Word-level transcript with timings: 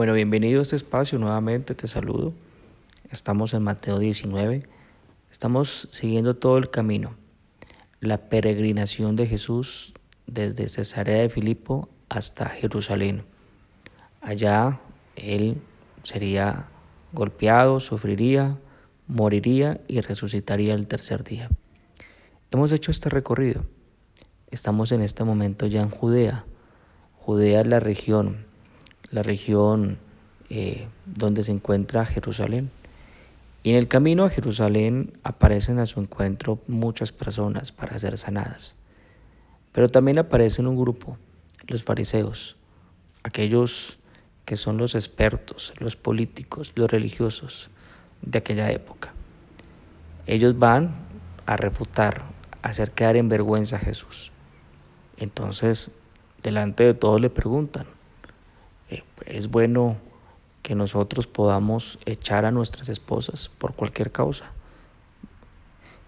Bueno, 0.00 0.14
bienvenido 0.14 0.60
a 0.60 0.62
este 0.62 0.76
espacio 0.76 1.18
nuevamente, 1.18 1.74
te 1.74 1.86
saludo. 1.86 2.32
Estamos 3.10 3.52
en 3.52 3.62
Mateo 3.62 3.98
19, 3.98 4.66
estamos 5.30 5.88
siguiendo 5.92 6.36
todo 6.36 6.56
el 6.56 6.70
camino, 6.70 7.16
la 8.00 8.16
peregrinación 8.16 9.14
de 9.14 9.26
Jesús 9.26 9.92
desde 10.26 10.70
Cesarea 10.70 11.20
de 11.20 11.28
Filipo 11.28 11.90
hasta 12.08 12.46
Jerusalén. 12.46 13.24
Allá 14.22 14.80
él 15.16 15.60
sería 16.02 16.68
golpeado, 17.12 17.78
sufriría, 17.78 18.56
moriría 19.06 19.82
y 19.86 20.00
resucitaría 20.00 20.72
el 20.72 20.86
tercer 20.86 21.24
día. 21.24 21.50
Hemos 22.50 22.72
hecho 22.72 22.90
este 22.90 23.10
recorrido. 23.10 23.66
Estamos 24.50 24.92
en 24.92 25.02
este 25.02 25.24
momento 25.24 25.66
ya 25.66 25.82
en 25.82 25.90
Judea. 25.90 26.46
Judea 27.18 27.60
es 27.60 27.66
la 27.66 27.80
región, 27.80 28.48
la 29.10 29.22
región 29.22 29.98
eh, 30.48 30.88
donde 31.06 31.44
se 31.44 31.52
encuentra 31.52 32.06
Jerusalén. 32.06 32.70
Y 33.62 33.70
en 33.70 33.76
el 33.76 33.88
camino 33.88 34.24
a 34.24 34.30
Jerusalén 34.30 35.12
aparecen 35.22 35.78
a 35.78 35.86
su 35.86 36.00
encuentro 36.00 36.58
muchas 36.66 37.12
personas 37.12 37.72
para 37.72 37.98
ser 37.98 38.16
sanadas. 38.16 38.74
Pero 39.72 39.88
también 39.88 40.18
aparecen 40.18 40.66
un 40.66 40.76
grupo, 40.76 41.18
los 41.66 41.84
fariseos, 41.84 42.56
aquellos 43.22 43.98
que 44.44 44.56
son 44.56 44.78
los 44.78 44.94
expertos, 44.94 45.74
los 45.78 45.94
políticos, 45.94 46.72
los 46.74 46.90
religiosos 46.90 47.70
de 48.22 48.38
aquella 48.38 48.70
época. 48.72 49.12
Ellos 50.26 50.58
van 50.58 50.94
a 51.46 51.56
refutar, 51.56 52.22
a 52.62 52.68
hacer 52.68 52.92
quedar 52.92 53.16
en 53.16 53.28
vergüenza 53.28 53.76
a 53.76 53.80
Jesús. 53.80 54.32
Entonces, 55.16 55.92
delante 56.42 56.84
de 56.84 56.94
todos 56.94 57.20
le 57.20 57.30
preguntan, 57.30 57.86
¿es 59.26 59.50
bueno 59.50 59.96
que 60.62 60.74
nosotros 60.74 61.26
podamos 61.26 61.98
echar 62.06 62.44
a 62.44 62.50
nuestras 62.50 62.88
esposas 62.88 63.48
por 63.48 63.74
cualquier 63.74 64.12
causa? 64.12 64.52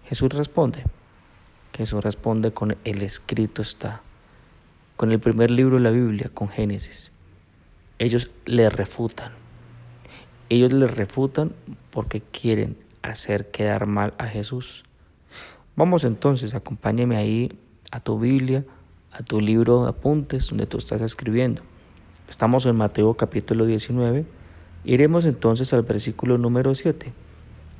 Jesús 0.05 0.29
responde, 0.33 0.83
Jesús 1.73 2.03
responde 2.03 2.51
con 2.51 2.77
el 2.83 3.01
escrito 3.01 3.61
está, 3.61 4.01
con 4.95 5.11
el 5.11 5.19
primer 5.19 5.49
libro 5.49 5.77
de 5.77 5.83
la 5.83 5.91
Biblia, 5.91 6.29
con 6.33 6.49
Génesis. 6.49 7.11
Ellos 7.99 8.31
le 8.45 8.69
refutan. 8.69 9.31
Ellos 10.49 10.73
le 10.73 10.87
refutan 10.87 11.53
porque 11.89 12.21
quieren 12.21 12.77
hacer 13.01 13.49
quedar 13.49 13.87
mal 13.87 14.13
a 14.17 14.27
Jesús. 14.27 14.83
Vamos 15.75 16.03
entonces, 16.03 16.53
acompáñeme 16.53 17.17
ahí 17.17 17.57
a 17.91 17.99
tu 17.99 18.19
Biblia, 18.19 18.65
a 19.11 19.23
tu 19.23 19.39
libro 19.39 19.83
de 19.83 19.89
apuntes 19.89 20.49
donde 20.49 20.67
tú 20.67 20.77
estás 20.77 21.01
escribiendo. 21.01 21.63
Estamos 22.27 22.65
en 22.65 22.75
Mateo 22.75 23.13
capítulo 23.15 23.65
19. 23.65 24.25
Iremos 24.85 25.25
entonces 25.25 25.73
al 25.73 25.83
versículo 25.83 26.37
número 26.37 26.73
7. 26.73 27.11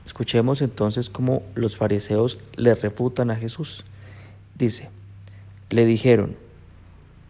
Escuchemos 0.05 0.61
entonces 0.61 1.09
cómo 1.09 1.43
los 1.55 1.77
fariseos 1.77 2.37
le 2.55 2.75
refutan 2.75 3.31
a 3.31 3.35
Jesús. 3.35 3.85
Dice, 4.55 4.89
le 5.69 5.85
dijeron, 5.85 6.35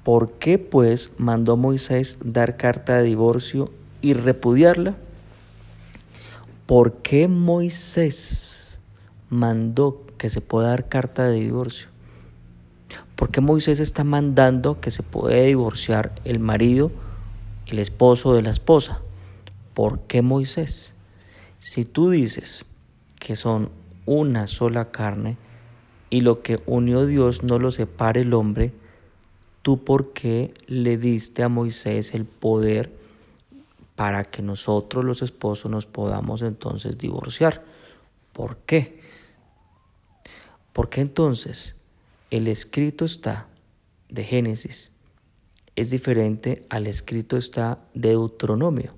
¿por 0.03 0.31
qué 0.33 0.57
pues 0.57 1.13
mandó 1.17 1.55
Moisés 1.55 2.17
dar 2.23 2.57
carta 2.57 2.97
de 2.97 3.03
divorcio 3.03 3.71
y 4.01 4.13
repudiarla? 4.13 4.95
¿Por 6.65 6.95
qué 6.95 7.27
Moisés 7.27 8.79
mandó 9.29 10.01
que 10.17 10.29
se 10.29 10.41
pueda 10.41 10.69
dar 10.69 10.89
carta 10.89 11.27
de 11.27 11.39
divorcio? 11.39 11.92
¿Por 13.23 13.31
qué 13.31 13.39
Moisés 13.39 13.79
está 13.79 14.03
mandando 14.03 14.81
que 14.81 14.91
se 14.91 15.01
puede 15.01 15.45
divorciar 15.45 16.13
el 16.25 16.41
marido, 16.41 16.91
el 17.67 17.79
esposo 17.79 18.33
de 18.33 18.41
la 18.41 18.49
esposa? 18.49 18.99
¿Por 19.73 20.01
qué 20.01 20.21
Moisés? 20.21 20.93
Si 21.57 21.85
tú 21.85 22.09
dices 22.09 22.65
que 23.17 23.37
son 23.37 23.69
una 24.05 24.47
sola 24.47 24.91
carne 24.91 25.37
y 26.09 26.19
lo 26.19 26.41
que 26.41 26.61
unió 26.65 27.05
Dios 27.05 27.43
no 27.43 27.59
lo 27.59 27.71
separe 27.71 28.19
el 28.19 28.33
hombre, 28.33 28.73
¿tú 29.61 29.85
por 29.85 30.11
qué 30.11 30.53
le 30.67 30.97
diste 30.97 31.43
a 31.43 31.47
Moisés 31.47 32.13
el 32.13 32.25
poder 32.25 32.91
para 33.95 34.25
que 34.25 34.41
nosotros 34.41 35.05
los 35.05 35.21
esposos 35.21 35.71
nos 35.71 35.85
podamos 35.85 36.41
entonces 36.41 36.97
divorciar? 36.97 37.63
¿Por 38.33 38.57
qué? 38.57 38.99
Porque 40.73 40.99
entonces 40.99 41.77
el 42.33 42.47
escrito 42.47 43.05
está 43.05 43.45
de 44.09 44.23
Génesis 44.23 44.91
es 45.75 45.91
diferente 45.91 46.65
al 46.67 46.87
escrito 46.87 47.37
está 47.37 47.77
de 47.93 48.09
Deuteronomio. 48.09 48.95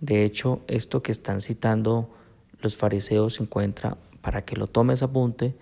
De 0.00 0.24
hecho, 0.24 0.62
esto 0.66 1.00
que 1.00 1.12
están 1.12 1.40
citando 1.40 2.10
los 2.60 2.76
fariseos 2.76 3.34
se 3.34 3.44
encuentra, 3.44 3.96
para 4.20 4.42
que 4.42 4.56
lo 4.56 4.66
tomes 4.66 5.04
apunte, 5.04 5.54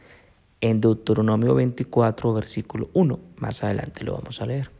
en 0.62 0.80
Deuteronomio 0.80 1.54
24, 1.54 2.32
versículo 2.32 2.88
1. 2.94 3.20
Más 3.36 3.62
adelante 3.62 4.02
lo 4.02 4.14
vamos 4.14 4.40
a 4.40 4.46
leer. 4.46 4.70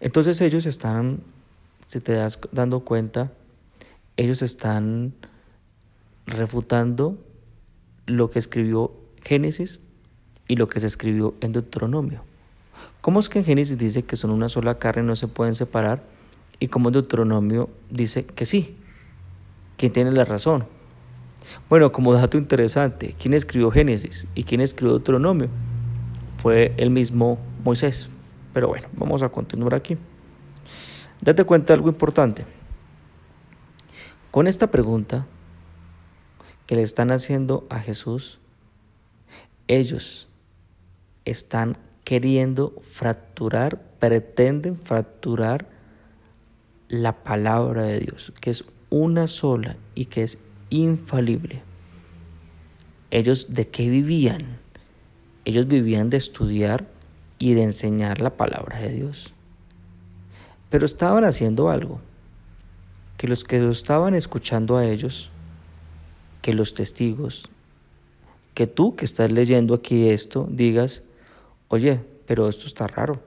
Entonces 0.00 0.38
ellos 0.42 0.66
están, 0.66 1.22
si 1.86 2.00
te 2.00 2.12
das 2.12 2.38
dando 2.52 2.80
cuenta, 2.80 3.32
ellos 4.18 4.42
están 4.42 5.14
refutando 6.26 7.16
lo 8.04 8.28
que 8.28 8.38
escribió 8.38 8.92
Génesis 9.22 9.80
y 10.50 10.56
lo 10.56 10.66
que 10.66 10.80
se 10.80 10.88
escribió 10.88 11.34
en 11.40 11.52
Deuteronomio. 11.52 12.24
¿Cómo 13.00 13.20
es 13.20 13.28
que 13.28 13.38
en 13.38 13.44
Génesis 13.44 13.78
dice 13.78 14.02
que 14.02 14.16
son 14.16 14.32
una 14.32 14.48
sola 14.48 14.80
carne 14.80 15.04
y 15.04 15.06
no 15.06 15.14
se 15.14 15.28
pueden 15.28 15.54
separar? 15.54 16.02
Y 16.58 16.66
como 16.66 16.88
en 16.88 16.94
Deuteronomio 16.94 17.70
dice 17.88 18.24
que 18.24 18.44
sí. 18.44 18.76
¿Quién 19.76 19.92
tiene 19.92 20.10
la 20.10 20.24
razón? 20.24 20.66
Bueno, 21.68 21.92
como 21.92 22.12
dato 22.12 22.36
interesante, 22.36 23.14
¿quién 23.16 23.32
escribió 23.32 23.70
Génesis 23.70 24.26
y 24.34 24.42
quién 24.42 24.60
escribió 24.60 24.94
Deuteronomio? 24.94 25.48
Fue 26.38 26.74
el 26.78 26.90
mismo 26.90 27.38
Moisés. 27.62 28.10
Pero 28.52 28.66
bueno, 28.66 28.88
vamos 28.96 29.22
a 29.22 29.28
continuar 29.28 29.76
aquí. 29.76 29.96
Date 31.20 31.44
cuenta 31.44 31.74
de 31.74 31.74
algo 31.74 31.90
importante. 31.90 32.44
Con 34.32 34.48
esta 34.48 34.66
pregunta 34.66 35.26
que 36.66 36.74
le 36.74 36.82
están 36.82 37.12
haciendo 37.12 37.68
a 37.70 37.78
Jesús, 37.78 38.40
ellos 39.68 40.26
están 41.24 41.76
queriendo 42.04 42.74
fracturar, 42.82 43.80
pretenden 43.98 44.76
fracturar 44.76 45.68
la 46.88 47.22
palabra 47.22 47.82
de 47.82 48.00
Dios, 48.00 48.32
que 48.40 48.50
es 48.50 48.64
una 48.90 49.28
sola 49.28 49.76
y 49.94 50.06
que 50.06 50.22
es 50.24 50.38
infalible. 50.70 51.62
¿Ellos 53.10 53.54
de 53.54 53.68
qué 53.68 53.88
vivían? 53.88 54.58
Ellos 55.44 55.66
vivían 55.66 56.10
de 56.10 56.16
estudiar 56.16 56.86
y 57.38 57.54
de 57.54 57.62
enseñar 57.62 58.20
la 58.20 58.36
palabra 58.36 58.78
de 58.80 58.92
Dios. 58.92 59.32
Pero 60.68 60.86
estaban 60.86 61.24
haciendo 61.24 61.70
algo, 61.70 62.00
que 63.16 63.28
los 63.28 63.44
que 63.44 63.60
lo 63.60 63.70
estaban 63.70 64.14
escuchando 64.14 64.76
a 64.76 64.86
ellos, 64.86 65.30
que 66.42 66.54
los 66.54 66.74
testigos, 66.74 67.48
que 68.54 68.66
tú 68.66 68.96
que 68.96 69.04
estás 69.04 69.30
leyendo 69.30 69.74
aquí 69.74 70.08
esto, 70.08 70.48
digas, 70.50 71.02
oye, 71.70 72.00
pero 72.26 72.48
esto 72.48 72.66
está 72.66 72.86
raro. 72.86 73.22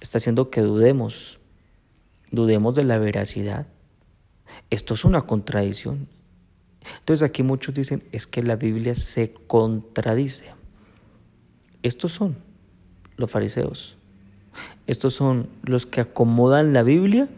Está 0.00 0.18
haciendo 0.18 0.50
que 0.50 0.62
dudemos, 0.62 1.38
dudemos 2.30 2.74
de 2.74 2.84
la 2.84 2.96
veracidad. 2.96 3.66
Esto 4.70 4.94
es 4.94 5.04
una 5.04 5.22
contradicción. 5.22 6.08
Entonces 7.00 7.22
aquí 7.28 7.42
muchos 7.42 7.74
dicen, 7.74 8.04
es 8.12 8.26
que 8.26 8.42
la 8.42 8.56
Biblia 8.56 8.94
se 8.94 9.32
contradice. 9.32 10.46
Estos 11.82 12.12
son 12.12 12.36
los 13.16 13.30
fariseos. 13.30 13.96
Estos 14.86 15.14
son 15.14 15.48
los 15.62 15.86
que 15.86 16.00
acomodan 16.00 16.72
la 16.72 16.82
Biblia 16.82 17.28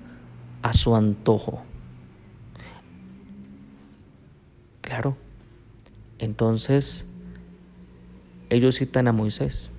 a 0.62 0.74
su 0.74 0.94
antojo. 0.94 1.62
Claro. 4.82 5.16
Entonces, 6.18 7.06
ellos 8.50 8.76
citan 8.76 9.08
a 9.08 9.12
Moisés. 9.12 9.70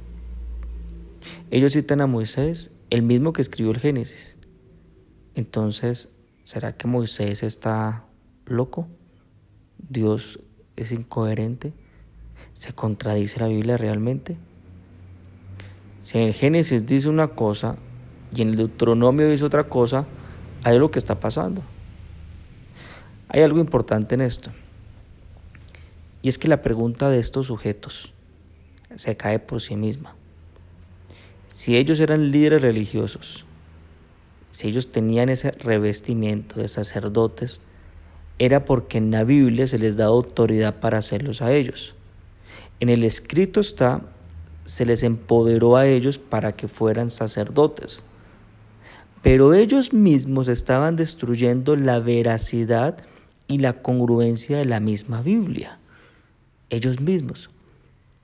Ellos 1.51 1.73
citan 1.73 2.01
a 2.01 2.07
Moisés, 2.07 2.71
el 2.89 3.01
mismo 3.01 3.33
que 3.33 3.41
escribió 3.41 3.71
el 3.71 3.79
Génesis. 3.79 4.37
Entonces, 5.35 6.15
¿será 6.43 6.75
que 6.75 6.87
Moisés 6.87 7.43
está 7.43 8.05
loco? 8.45 8.87
Dios 9.77 10.39
es 10.75 10.91
incoherente? 10.91 11.73
¿Se 12.53 12.73
contradice 12.73 13.39
la 13.39 13.47
Biblia 13.47 13.77
realmente? 13.77 14.37
Si 16.01 16.17
en 16.17 16.25
el 16.25 16.33
Génesis 16.33 16.85
dice 16.85 17.09
una 17.09 17.29
cosa 17.29 17.77
y 18.33 18.41
en 18.41 18.49
el 18.49 18.55
Deuteronomio 18.55 19.29
dice 19.29 19.45
otra 19.45 19.65
cosa, 19.65 20.05
hay 20.63 20.75
algo 20.75 20.91
que 20.91 20.99
está 20.99 21.19
pasando. 21.19 21.61
Hay 23.29 23.41
algo 23.41 23.59
importante 23.59 24.15
en 24.15 24.21
esto. 24.21 24.51
Y 26.21 26.29
es 26.29 26.37
que 26.37 26.47
la 26.47 26.61
pregunta 26.61 27.09
de 27.09 27.19
estos 27.19 27.47
sujetos 27.47 28.13
se 28.95 29.15
cae 29.15 29.39
por 29.39 29.61
sí 29.61 29.75
misma. 29.75 30.16
Si 31.49 31.77
ellos 31.77 31.99
eran 31.99 32.31
líderes 32.31 32.61
religiosos, 32.61 33.45
si 34.51 34.67
ellos 34.67 34.91
tenían 34.91 35.29
ese 35.29 35.51
revestimiento 35.51 36.59
de 36.59 36.67
sacerdotes, 36.67 37.61
era 38.39 38.65
porque 38.65 38.97
en 38.97 39.11
la 39.11 39.23
Biblia 39.23 39.67
se 39.67 39.79
les 39.79 39.97
da 39.97 40.05
autoridad 40.05 40.79
para 40.79 40.99
hacerlos 40.99 41.41
a 41.41 41.51
ellos. 41.53 41.95
En 42.79 42.89
el 42.89 43.03
escrito 43.03 43.59
está, 43.59 44.01
se 44.65 44.85
les 44.85 45.03
empoderó 45.03 45.77
a 45.77 45.87
ellos 45.87 46.17
para 46.17 46.55
que 46.55 46.67
fueran 46.67 47.09
sacerdotes. 47.09 48.03
Pero 49.23 49.53
ellos 49.53 49.93
mismos 49.93 50.47
estaban 50.47 50.95
destruyendo 50.95 51.75
la 51.75 51.99
veracidad 51.99 52.97
y 53.47 53.57
la 53.59 53.81
congruencia 53.81 54.57
de 54.57 54.65
la 54.65 54.79
misma 54.79 55.21
Biblia. 55.21 55.79
Ellos 56.69 56.99
mismos. 56.99 57.49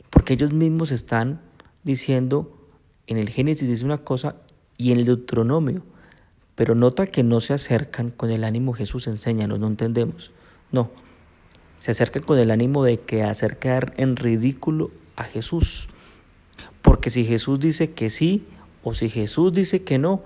Porque 0.09 0.33
ellos 0.33 0.53
mismos 0.53 0.91
están 0.91 1.41
diciendo, 1.83 2.62
en 3.07 3.17
el 3.17 3.29
Génesis 3.29 3.67
dice 3.67 3.85
una 3.85 3.99
cosa 3.99 4.35
y 4.77 4.91
en 4.91 4.99
el 4.99 5.05
Deuteronomio 5.05 5.83
pero 6.55 6.75
nota 6.75 7.07
que 7.07 7.23
no 7.23 7.39
se 7.41 7.53
acercan 7.53 8.11
con 8.11 8.29
el 8.29 8.43
ánimo 8.43 8.73
Jesús, 8.73 9.07
enséñanos, 9.07 9.59
no 9.59 9.67
entendemos. 9.67 10.31
No, 10.71 10.91
se 11.79 11.91
acercan 11.91 12.23
con 12.23 12.37
el 12.37 12.51
ánimo 12.51 12.83
de 12.83 12.99
que 12.99 13.23
hacer 13.23 13.57
quedar 13.57 13.93
en 13.97 14.15
ridículo 14.15 14.91
a 15.15 15.23
Jesús. 15.23 15.89
Porque 16.81 17.09
si 17.09 17.25
Jesús 17.25 17.59
dice 17.59 17.91
que 17.91 18.09
sí 18.09 18.45
o 18.83 18.93
si 18.93 19.09
Jesús 19.09 19.53
dice 19.53 19.83
que 19.83 19.97
no, 19.97 20.21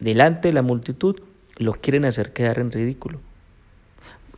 delante 0.00 0.48
de 0.48 0.54
la 0.54 0.62
multitud, 0.62 1.20
lo 1.58 1.72
quieren 1.74 2.04
hacer 2.04 2.32
quedar 2.32 2.58
en 2.58 2.72
ridículo. 2.72 3.20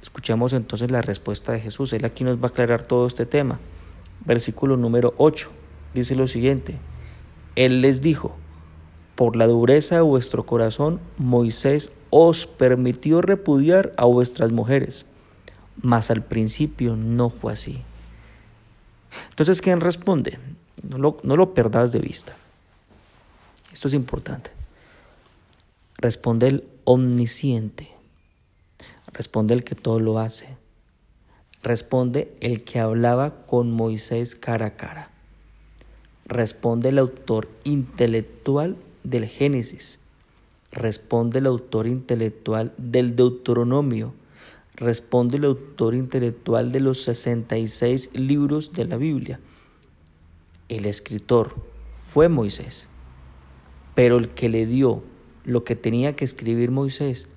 Escuchemos 0.02 0.52
entonces 0.52 0.90
la 0.90 1.02
respuesta 1.02 1.52
de 1.52 1.60
Jesús. 1.60 1.92
Él 1.92 2.04
aquí 2.04 2.22
nos 2.22 2.38
va 2.38 2.44
a 2.44 2.48
aclarar 2.48 2.82
todo 2.82 3.06
este 3.06 3.26
tema. 3.26 3.58
Versículo 4.24 4.76
número 4.76 5.14
8 5.16 5.50
dice 5.94 6.14
lo 6.14 6.28
siguiente. 6.28 6.76
Él 7.58 7.80
les 7.80 8.00
dijo, 8.00 8.36
por 9.16 9.34
la 9.34 9.48
dureza 9.48 9.96
de 9.96 10.02
vuestro 10.02 10.46
corazón, 10.46 11.00
Moisés 11.16 11.90
os 12.08 12.46
permitió 12.46 13.20
repudiar 13.20 13.92
a 13.96 14.04
vuestras 14.04 14.52
mujeres, 14.52 15.06
mas 15.82 16.12
al 16.12 16.22
principio 16.22 16.94
no 16.94 17.30
fue 17.30 17.54
así. 17.54 17.82
Entonces, 19.30 19.60
¿quién 19.60 19.80
responde? 19.80 20.38
No 20.88 20.98
lo, 20.98 21.16
no 21.24 21.36
lo 21.36 21.52
de 21.52 21.98
vista. 21.98 22.36
Esto 23.72 23.88
es 23.88 23.94
importante. 23.94 24.52
Responde 25.96 26.46
el 26.46 26.68
omnisciente. 26.84 27.88
Responde 29.12 29.54
el 29.54 29.64
que 29.64 29.74
todo 29.74 29.98
lo 29.98 30.20
hace. 30.20 30.46
Responde 31.64 32.36
el 32.40 32.62
que 32.62 32.78
hablaba 32.78 33.46
con 33.46 33.72
Moisés 33.72 34.36
cara 34.36 34.66
a 34.66 34.76
cara. 34.76 35.10
Responde 36.28 36.90
el 36.90 36.98
autor 36.98 37.48
intelectual 37.64 38.76
del 39.02 39.26
Génesis, 39.26 39.98
responde 40.70 41.38
el 41.38 41.46
autor 41.46 41.86
intelectual 41.86 42.74
del 42.76 43.16
Deuteronomio, 43.16 44.12
responde 44.76 45.38
el 45.38 45.46
autor 45.46 45.94
intelectual 45.94 46.70
de 46.70 46.80
los 46.80 47.02
66 47.02 48.10
libros 48.12 48.74
de 48.74 48.84
la 48.84 48.98
Biblia. 48.98 49.40
El 50.68 50.84
escritor 50.84 51.56
fue 51.94 52.28
Moisés, 52.28 52.90
pero 53.94 54.18
el 54.18 54.28
que 54.28 54.50
le 54.50 54.66
dio 54.66 55.02
lo 55.44 55.64
que 55.64 55.76
tenía 55.76 56.14
que 56.14 56.26
escribir 56.26 56.70
Moisés 56.70 57.30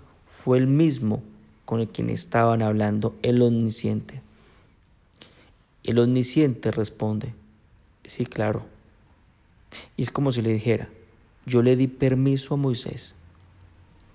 fue 0.43 0.57
el 0.57 0.67
mismo 0.67 1.23
con 1.63 1.79
el 1.79 1.87
quien 1.87 2.09
estaban 2.09 2.61
hablando 2.61 3.15
el 3.21 3.41
omnisciente. 3.41 4.21
El 5.83 5.97
omnisciente 5.97 6.71
responde, 6.71 7.33
sí, 8.03 8.25
claro. 8.25 8.65
Y 9.97 10.03
es 10.03 10.11
como 10.11 10.31
si 10.31 10.41
le 10.41 10.53
dijera, 10.53 10.89
yo 11.45 11.61
le 11.61 11.75
di 11.75 11.87
permiso 11.87 12.53
a 12.53 12.57
Moisés 12.57 13.15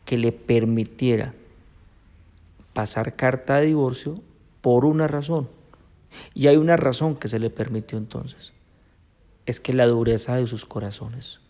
que 0.04 0.16
le 0.16 0.32
permitiera 0.32 1.34
pasar 2.72 3.16
carta 3.16 3.56
de 3.56 3.66
divorcio 3.66 4.20
por 4.60 4.84
una 4.84 5.08
razón. 5.08 5.48
Y 6.34 6.46
hay 6.46 6.56
una 6.56 6.76
razón 6.76 7.16
que 7.16 7.28
se 7.28 7.38
le 7.38 7.50
permitió 7.50 7.98
entonces. 7.98 8.52
Es 9.44 9.60
que 9.60 9.72
la 9.72 9.86
dureza 9.86 10.36
de 10.36 10.46
sus 10.46 10.64
corazones, 10.64 11.40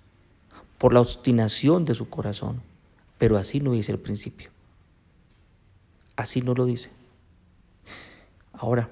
por 0.78 0.92
la 0.92 1.00
obstinación 1.00 1.84
de 1.84 1.94
su 1.94 2.08
corazón, 2.08 2.62
pero 3.18 3.36
así 3.36 3.60
no 3.60 3.72
dice 3.72 3.92
el 3.92 3.98
principio. 3.98 4.50
Así 6.16 6.40
no 6.40 6.54
lo 6.54 6.64
dice. 6.64 6.90
Ahora, 8.52 8.88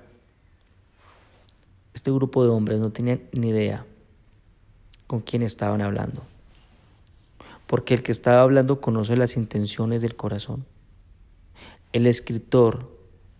este 1.94 2.10
grupo 2.10 2.44
de 2.44 2.50
hombres 2.50 2.78
no 2.78 2.90
tenían 2.90 3.22
ni 3.32 3.48
idea 3.48 3.86
con 5.06 5.20
quién 5.20 5.42
estaban 5.42 5.80
hablando 5.80 6.22
porque 7.66 7.94
el 7.94 8.02
que 8.02 8.12
estaba 8.12 8.42
hablando 8.42 8.80
conoce 8.80 9.16
las 9.16 9.36
intenciones 9.36 10.02
del 10.02 10.16
corazón. 10.16 10.64
El 11.92 12.06
escritor 12.06 12.90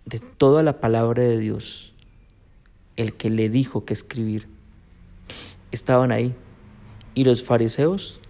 de 0.06 0.19
toda 0.19 0.62
la 0.62 0.81
palabra 0.81 1.22
de 1.22 1.38
Dios, 1.38 1.94
el 2.96 3.14
que 3.14 3.31
le 3.31 3.49
dijo 3.49 3.84
que 3.84 3.94
escribir, 3.94 4.49
estaban 5.72 6.12
ahí. 6.12 6.34
Y 7.14 7.25
los 7.25 7.44
fariseos, 7.44 8.20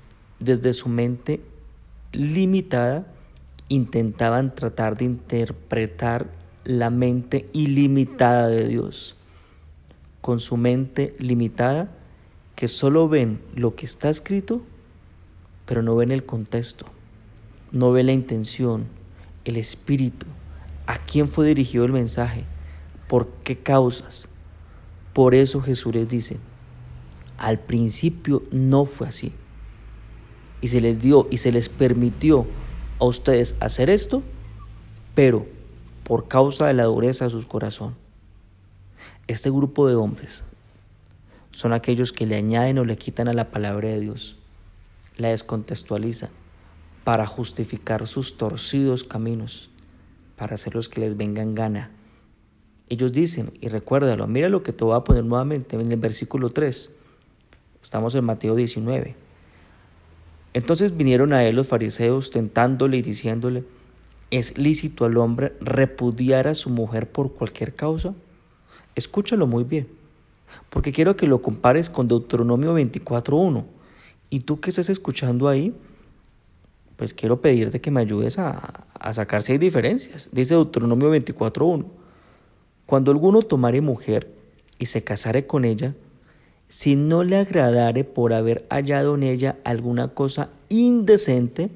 desde 0.41 0.73
su 0.73 0.89
mente 0.89 1.41
limitada, 2.13 3.07
intentaban 3.69 4.55
tratar 4.55 4.97
de 4.97 5.05
interpretar 5.07 6.31
la 6.65 6.91
mente 6.91 7.49
ilimitada 7.53 8.49
de 8.49 8.69
Dios. 8.69 9.17
Con 10.21 10.41
su 10.41 10.57
mente 10.57 11.15
limitada, 11.19 11.91
que 12.55 12.69
solo 12.69 13.09
ven 13.09 13.41
lo 13.55 13.75
que 13.75 13.87
está 13.87 14.11
escrito 14.11 14.63
pero 15.67 15.83
no 15.83 15.97
ven 15.97 16.11
el 16.11 16.25
contexto, 16.25 16.87
no 17.73 17.93
ven 17.93 18.07
la 18.07 18.13
intención, 18.13 18.87
el 19.45 19.57
espíritu, 19.57 20.27
a 20.87 20.99
quién 20.99 21.29
fue 21.29 21.47
dirigido 21.47 21.85
el 21.85 21.93
mensaje, 21.93 22.45
por 23.09 23.29
qué 23.45 23.59
causas. 23.59 24.29
Por 25.13 25.35
eso 25.35 25.63
Jesús 25.63 25.95
les 25.95 26.09
dice, 26.09 26.39
al 27.39 27.59
principio 27.59 28.43
no 28.51 28.85
fue 28.85 29.09
así. 29.09 29.33
Y 30.61 30.69
se 30.69 30.81
les 30.81 31.01
dio 31.01 31.29
y 31.31 31.39
se 31.39 31.53
les 31.53 31.69
permitió 31.69 32.47
a 32.99 33.05
ustedes 33.05 33.55
hacer 33.61 33.91
esto, 33.91 34.23
pero 35.15 35.47
por 36.05 36.29
causa 36.29 36.67
de 36.67 36.75
la 36.75 36.85
dureza 36.85 37.25
de 37.25 37.31
su 37.31 37.47
corazón. 37.47 37.95
Este 39.27 39.51
grupo 39.51 39.89
de 39.89 39.95
hombres 39.95 40.45
son 41.55 41.73
aquellos 41.73 42.13
que 42.13 42.27
le 42.27 42.37
añaden 42.37 42.79
o 42.79 42.85
le 42.85 42.97
quitan 42.97 43.29
a 43.29 43.33
la 43.33 43.51
palabra 43.51 43.89
de 43.89 44.01
Dios 44.01 44.37
la 45.17 45.29
descontextualizan 45.29 46.31
para 47.05 47.27
justificar 47.27 48.07
sus 48.09 48.37
torcidos 48.37 49.05
caminos, 49.05 49.71
para 50.37 50.55
hacer 50.55 50.75
los 50.75 50.89
que 50.89 51.01
les 51.01 51.17
vengan 51.17 51.55
gana. 51.55 51.91
Ellos 52.89 53.13
dicen, 53.13 53.53
y 53.61 53.69
recuérdalo, 53.69 54.27
mira 54.27 54.49
lo 54.49 54.63
que 54.63 54.73
te 54.73 54.85
voy 54.85 54.97
a 54.97 55.05
poner 55.05 55.25
nuevamente 55.25 55.77
en 55.77 55.93
el 55.93 55.99
versículo 55.99 56.51
3. 56.51 56.91
Estamos 57.83 58.15
en 58.15 58.25
Mateo 58.25 58.55
19. 58.55 59.15
Entonces 60.55 60.97
vinieron 60.97 61.33
a 61.33 61.45
él 61.45 61.57
los 61.57 61.67
fariseos 61.67 62.31
tentándole 62.31 62.97
y 62.97 63.03
diciéndole, 63.03 63.65
¿es 64.31 64.57
lícito 64.59 65.05
al 65.05 65.17
hombre 65.19 65.53
repudiar 65.61 66.49
a 66.49 66.55
su 66.55 66.71
mujer 66.71 67.11
por 67.11 67.35
cualquier 67.35 67.75
causa? 67.75 68.15
Escúchalo 68.95 69.47
muy 69.47 69.65
bien, 69.65 69.89
porque 70.71 70.93
quiero 70.93 71.17
que 71.17 71.27
lo 71.27 71.43
compares 71.43 71.91
con 71.91 72.09
Deuteronomio 72.09 72.77
24.1 72.77 73.65
y 74.31 74.41
tú 74.41 74.61
que 74.61 74.71
estás 74.71 74.91
escuchando 74.91 75.49
ahí, 75.49 75.75
pues 76.97 77.15
quiero 77.15 77.41
pedirte 77.41 77.81
que 77.81 77.91
me 77.91 78.01
ayudes 78.01 78.39
a, 78.39 78.87
a 78.99 79.13
sacar 79.13 79.43
seis 79.43 79.61
diferencias. 79.61 80.29
Dice 80.33 80.55
Deuteronomio 80.55 81.15
24.1. 81.15 81.85
Cuando 82.87 83.11
alguno 83.11 83.43
tomare 83.43 83.81
mujer 83.81 84.31
y 84.79 84.87
se 84.87 85.03
casare 85.03 85.47
con 85.47 85.65
ella, 85.65 85.95
si 86.69 86.97
no 86.97 87.25
le 87.25 87.37
agradare 87.37 88.05
por 88.05 88.33
haber 88.33 88.67
hallado 88.71 89.15
en 89.15 89.23
ella 89.23 89.57
alguna 89.65 90.09
cosa 90.09 90.51
indecente, 90.69 91.71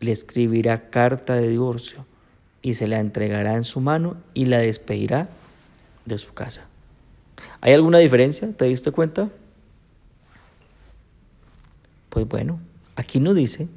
le 0.00 0.12
escribirá 0.12 0.90
carta 0.90 1.34
de 1.34 1.48
divorcio 1.48 2.06
y 2.62 2.74
se 2.74 2.86
la 2.86 3.00
entregará 3.00 3.54
en 3.54 3.64
su 3.64 3.80
mano 3.80 4.16
y 4.34 4.46
la 4.46 4.58
despedirá 4.58 5.28
de 6.04 6.18
su 6.18 6.32
casa. 6.34 6.66
¿Hay 7.60 7.72
alguna 7.72 7.98
diferencia? 7.98 8.50
¿Te 8.52 8.66
diste 8.66 8.90
cuenta? 8.92 9.30
Pues 12.08 12.26
bueno, 12.26 12.60
aquí 12.96 13.20
no 13.20 13.34
dice, 13.34 13.68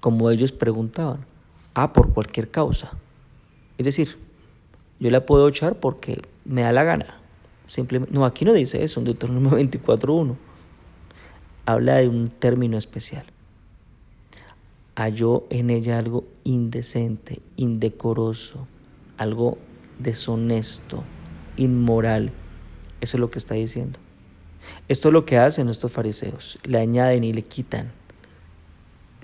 como 0.00 0.30
ellos 0.30 0.52
preguntaban, 0.52 1.24
ah, 1.74 1.92
por 1.92 2.12
cualquier 2.12 2.50
causa. 2.50 2.92
Es 3.78 3.84
decir, 3.84 4.18
yo 5.00 5.10
la 5.10 5.26
puedo 5.26 5.48
echar 5.48 5.78
porque 5.80 6.22
me 6.44 6.62
da 6.62 6.72
la 6.72 6.84
gana. 6.84 7.20
Simplemente, 7.66 8.14
no, 8.14 8.24
aquí 8.24 8.44
no 8.44 8.52
dice 8.52 8.84
eso, 8.84 9.00
en 9.00 9.06
Deuteronomio 9.06 9.50
24.1. 9.58 10.36
Habla 11.66 11.96
de 11.96 12.08
un 12.08 12.28
término 12.28 12.76
especial. 12.76 13.24
Halló 14.96 15.44
en 15.50 15.70
ella 15.70 15.98
algo 15.98 16.24
indecente, 16.44 17.40
indecoroso, 17.56 18.68
algo 19.16 19.58
deshonesto, 19.98 21.02
inmoral. 21.56 22.32
Eso 23.04 23.18
es 23.18 23.20
lo 23.20 23.30
que 23.30 23.38
está 23.38 23.54
diciendo. 23.54 23.98
Esto 24.88 25.08
es 25.08 25.12
lo 25.12 25.26
que 25.26 25.36
hacen 25.36 25.68
estos 25.68 25.92
fariseos, 25.92 26.58
le 26.64 26.78
añaden 26.78 27.22
y 27.22 27.34
le 27.34 27.42
quitan 27.42 27.92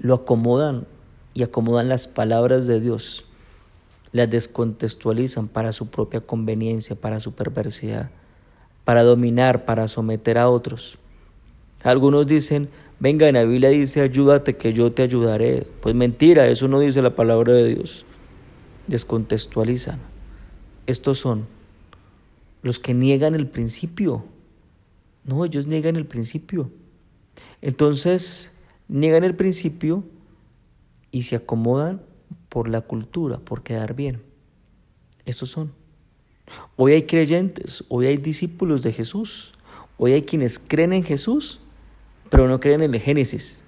lo 0.01 0.15
acomodan 0.15 0.87
y 1.35 1.43
acomodan 1.43 1.89
las 1.89 2.09
palabras 2.09 2.67
de 2.67 2.81
Dios, 2.81 3.25
las 4.13 4.29
descontextualizan 4.31 5.49
para 5.49 5.73
su 5.73 5.87
propia 5.87 6.21
conveniencia, 6.21 6.97
para 6.97 7.21
su 7.21 7.33
perversidad, 7.33 8.11
para 8.85 9.03
dominar, 9.03 9.65
para 9.65 9.89
someter 9.89 10.39
a 10.39 10.49
otros. 10.49 10.99
Algunos 11.83 12.27
dicen, 12.27 12.69
venga, 12.99 13.29
en 13.29 13.35
la 13.35 13.45
Biblia 13.45 13.69
dice, 13.69 14.01
ayúdate 14.01 14.57
que 14.57 14.73
yo 14.73 14.93
te 14.93 15.03
ayudaré. 15.03 15.67
Pues 15.81 15.95
mentira, 15.95 16.49
eso 16.49 16.67
no 16.67 16.81
dice 16.81 17.03
la 17.03 17.15
palabra 17.15 17.53
de 17.53 17.75
Dios. 17.75 18.05
Descontextualizan. 18.87 20.01
Estos 20.87 21.19
son 21.19 21.47
los 22.63 22.79
que 22.79 22.95
niegan 22.95 23.35
el 23.35 23.47
principio. 23.47 24.25
No, 25.25 25.45
ellos 25.45 25.67
niegan 25.67 25.97
el 25.97 26.07
principio. 26.07 26.71
Entonces, 27.63 28.53
niegan 28.89 29.25
el 29.25 29.37
principio 29.37 30.05
y 31.11 31.23
se 31.23 31.37
acomodan 31.37 32.03
por 32.49 32.69
la 32.69 32.81
cultura, 32.83 33.39
por 33.39 33.63
quedar 33.63 33.95
bien. 33.95 34.23
Esos 35.25 35.51
son. 35.51 35.73
Hoy 36.77 36.93
hay 36.93 37.03
creyentes, 37.03 37.85
hoy 37.89 38.07
hay 38.07 38.17
discípulos 38.17 38.83
de 38.83 38.93
Jesús, 38.93 39.53
hoy 39.99 40.13
hay 40.13 40.23
quienes 40.23 40.59
creen 40.59 40.93
en 40.93 41.05
Jesús, 41.05 41.61
pero 42.29 42.49
no 42.49 42.59
creen 42.59 42.83
en 42.83 42.95
el 42.95 43.01
Génesis. 43.01 43.63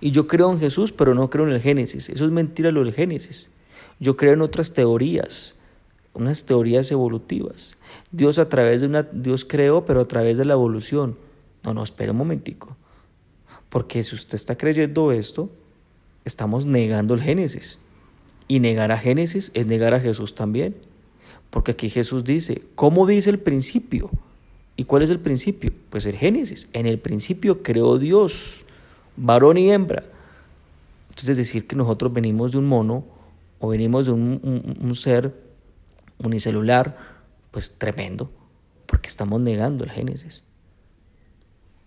Y 0.00 0.10
yo 0.10 0.26
creo 0.26 0.52
en 0.52 0.58
Jesús, 0.58 0.92
pero 0.92 1.14
no 1.14 1.30
creo 1.30 1.46
en 1.46 1.52
el 1.52 1.60
Génesis. 1.60 2.08
Eso 2.08 2.26
es 2.26 2.30
mentira 2.30 2.70
lo 2.70 2.84
del 2.84 2.92
Génesis. 2.92 3.48
Yo 3.98 4.16
creo 4.16 4.34
en 4.34 4.42
otras 4.42 4.74
teorías, 4.74 5.54
unas 6.18 6.44
teorías 6.44 6.90
evolutivas. 6.90 7.76
Dios 8.10 8.38
a 8.38 8.48
través 8.48 8.80
de 8.80 8.86
una 8.86 9.02
Dios 9.02 9.44
creó, 9.44 9.84
pero 9.84 10.00
a 10.00 10.04
través 10.04 10.38
de 10.38 10.44
la 10.44 10.54
evolución. 10.54 11.16
No, 11.62 11.74
no, 11.74 11.82
espere 11.82 12.12
un 12.12 12.18
momentico. 12.18 12.76
Porque 13.68 14.02
si 14.04 14.14
usted 14.14 14.36
está 14.36 14.56
creyendo 14.56 15.12
esto, 15.12 15.50
estamos 16.24 16.66
negando 16.66 17.14
el 17.14 17.22
Génesis. 17.22 17.78
Y 18.46 18.60
negar 18.60 18.92
a 18.92 18.98
Génesis 18.98 19.50
es 19.54 19.66
negar 19.66 19.94
a 19.94 20.00
Jesús 20.00 20.34
también. 20.34 20.76
Porque 21.50 21.72
aquí 21.72 21.90
Jesús 21.90 22.24
dice, 22.24 22.62
¿cómo 22.74 23.06
dice 23.06 23.30
el 23.30 23.38
principio? 23.38 24.10
¿Y 24.76 24.84
cuál 24.84 25.02
es 25.02 25.10
el 25.10 25.18
principio? 25.20 25.72
Pues 25.90 26.06
el 26.06 26.16
Génesis. 26.16 26.68
En 26.72 26.86
el 26.86 26.98
principio 26.98 27.62
creó 27.62 27.98
Dios, 27.98 28.64
varón 29.16 29.58
y 29.58 29.70
hembra. 29.70 30.04
Entonces 31.10 31.36
decir 31.36 31.66
que 31.66 31.76
nosotros 31.76 32.12
venimos 32.12 32.52
de 32.52 32.58
un 32.58 32.66
mono 32.66 33.04
o 33.58 33.68
venimos 33.68 34.06
de 34.06 34.12
un, 34.12 34.76
un 34.80 34.94
ser 34.94 35.34
unicelular, 36.22 36.96
pues 37.50 37.78
tremendo, 37.78 38.30
porque 38.86 39.08
estamos 39.08 39.40
negando 39.40 39.84
el 39.84 39.90
Génesis. 39.90 40.44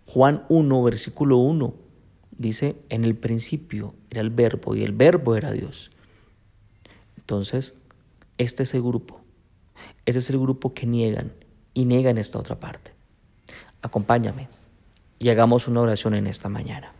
Juan 0.06 0.46
1, 0.50 0.84
versículo 0.84 1.38
1, 1.38 1.74
dice, 2.32 2.76
en 2.90 3.06
el 3.06 3.16
principio 3.16 3.94
era 4.10 4.22
el 4.22 4.30
verbo 4.30 4.76
y 4.76 4.84
el 4.84 4.92
verbo 4.92 5.36
era 5.36 5.52
Dios. 5.52 5.92
Entonces, 7.18 7.76
este 8.38 8.64
es 8.64 8.74
el 8.74 8.82
grupo. 8.82 9.22
Ese 10.06 10.20
es 10.20 10.30
el 10.30 10.40
grupo 10.40 10.74
que 10.74 10.86
niegan 10.86 11.32
y 11.74 11.86
niegan 11.86 12.18
esta 12.18 12.40
otra 12.40 12.60
parte. 12.60 12.92
Acompáñame 13.82 14.48
y 15.20 15.30
hagamos 15.30 15.68
una 15.68 15.82
oración 15.82 16.16
en 16.16 16.28
esta 16.28 16.50
mañana. 16.50 16.92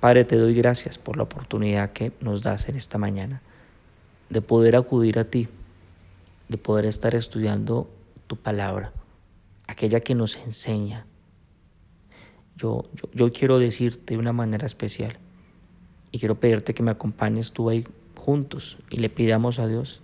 Padre, 0.00 0.24
te 0.24 0.36
doy 0.36 0.54
gracias 0.54 0.98
por 0.98 1.16
la 1.16 1.24
oportunidad 1.24 1.92
que 1.92 2.12
nos 2.20 2.42
das 2.42 2.68
en 2.68 2.76
esta 2.76 2.98
mañana 2.98 3.42
de 4.30 4.42
poder 4.42 4.76
acudir 4.76 5.18
a 5.18 5.24
ti, 5.24 5.48
de 6.48 6.58
poder 6.58 6.86
estar 6.86 7.14
estudiando 7.14 7.90
tu 8.26 8.36
palabra, 8.36 8.92
aquella 9.66 10.00
que 10.00 10.14
nos 10.14 10.36
enseña, 10.36 11.06
yo, 12.56 12.84
yo, 13.14 13.32
quiero 13.32 13.60
decirte 13.60 14.14
de 14.14 14.18
una 14.18 14.32
manera 14.32 14.66
especial 14.66 15.16
y 16.10 16.18
quiero 16.18 16.40
pedirte 16.40 16.74
que 16.74 16.82
me 16.82 16.90
acompañes 16.90 17.52
tú 17.52 17.70
ahí 17.70 17.86
juntos 18.16 18.78
y 18.90 18.98
le 18.98 19.10
pidamos 19.10 19.60
a 19.60 19.68
Dios. 19.68 20.02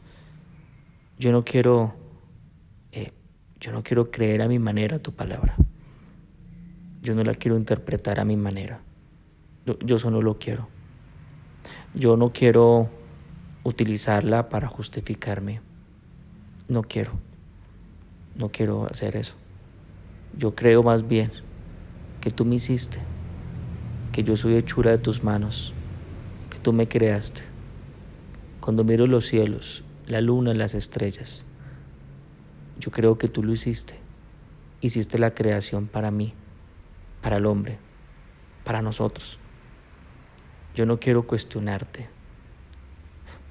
Yo 1.18 1.32
no 1.32 1.44
quiero, 1.44 1.94
eh, 2.92 3.10
yo 3.58 3.72
no 3.72 3.82
quiero 3.82 4.12
creer 4.12 4.40
a 4.40 4.48
mi 4.48 4.60
manera 4.60 5.00
tu 5.00 5.12
palabra. 5.12 5.56
Yo 7.02 7.16
no 7.16 7.24
la 7.24 7.34
quiero 7.34 7.56
interpretar 7.56 8.20
a 8.20 8.24
mi 8.24 8.36
manera. 8.36 8.80
Yo, 9.66 9.76
yo 9.80 9.96
eso 9.96 10.10
no 10.12 10.22
lo 10.22 10.38
quiero. 10.38 10.68
Yo 11.92 12.16
no 12.16 12.32
quiero 12.32 12.88
utilizarla 13.64 14.48
para 14.48 14.68
justificarme. 14.68 15.60
No 16.68 16.83
quiero. 16.83 17.12
No 18.37 18.49
quiero 18.50 18.87
hacer 18.87 19.16
eso. 19.16 19.35
Yo 20.37 20.54
creo 20.54 20.83
más 20.83 21.06
bien 21.06 21.30
que 22.21 22.30
tú 22.30 22.44
me 22.44 22.54
hiciste, 22.54 22.99
que 24.12 24.25
yo 24.25 24.37
soy 24.37 24.56
hechura 24.56 24.90
de 24.90 24.99
tus 24.99 25.23
manos, 25.23 25.75
que 26.50 26.59
tú 26.59 26.73
me 26.73 26.88
creaste. 26.88 27.42
Cuando 28.61 28.83
miro 28.83 29.06
los 29.06 29.26
cielos, 29.26 29.85
la 30.06 30.21
luna, 30.21 30.54
las 30.54 30.75
estrellas, 30.75 31.44
yo 32.80 32.90
creo 32.90 33.18
que 33.18 33.28
tú 33.28 33.42
lo 33.42 33.52
hiciste. 33.52 33.94
Hiciste 34.80 35.18
la 35.18 35.35
creación 35.35 35.87
para 35.87 36.11
mí, 36.11 36.33
para 37.21 37.37
el 37.37 37.47
hombre, 37.47 37.78
para 38.64 38.83
nosotros. 38.83 39.38
Yo 40.75 40.87
no 40.87 40.99
quiero 40.99 41.26
cuestionarte, 41.26 42.09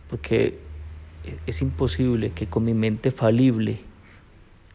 porque 0.09 0.59
es 1.45 1.61
imposible 1.61 2.31
que 2.31 2.47
con 2.47 2.63
mi 2.63 2.73
mente 2.73 3.11
falible, 3.11 3.79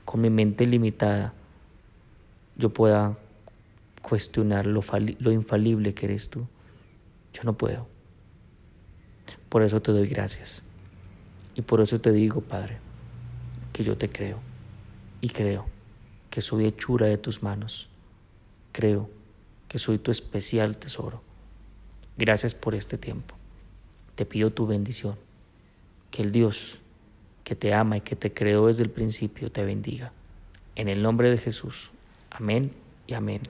con 0.04 0.20
mi 0.20 0.30
mente 0.30 0.66
limitada, 0.66 1.34
yo 2.56 2.70
pueda 2.70 3.16
cuestionar 4.02 4.66
lo, 4.66 4.82
lo 5.18 5.32
infalible 5.32 5.94
que 5.94 6.06
eres 6.06 6.30
tú. 6.30 6.46
Yo 7.32 7.42
no 7.44 7.56
puedo. 7.56 7.86
Por 9.48 9.62
eso 9.62 9.80
te 9.80 9.92
doy 9.92 10.08
gracias. 10.08 10.62
Y 11.54 11.62
por 11.62 11.80
eso 11.80 12.00
te 12.00 12.12
digo, 12.12 12.40
Padre, 12.40 12.78
que 13.72 13.84
yo 13.84 13.96
te 13.96 14.08
creo. 14.08 14.38
Y 15.20 15.30
creo 15.30 15.66
que 16.30 16.40
soy 16.40 16.66
hechura 16.66 17.06
de 17.06 17.18
tus 17.18 17.42
manos. 17.42 17.88
Creo 18.72 19.10
que 19.68 19.78
soy 19.78 19.98
tu 19.98 20.10
especial 20.10 20.78
tesoro. 20.78 21.22
Gracias 22.16 22.54
por 22.54 22.74
este 22.74 22.98
tiempo. 22.98 23.34
Te 24.14 24.24
pido 24.24 24.50
tu 24.50 24.66
bendición. 24.66 25.16
Que 26.10 26.22
el 26.22 26.32
Dios 26.32 26.78
que 27.48 27.56
te 27.56 27.72
ama 27.72 27.96
y 27.96 28.00
que 28.02 28.14
te 28.14 28.34
creó 28.34 28.66
desde 28.66 28.82
el 28.82 28.90
principio 28.90 29.50
te 29.50 29.64
bendiga. 29.64 30.12
En 30.76 30.88
el 30.88 31.00
nombre 31.00 31.30
de 31.30 31.38
Jesús. 31.38 31.90
Amén 32.30 32.72
y 33.06 33.14
amén. 33.14 33.40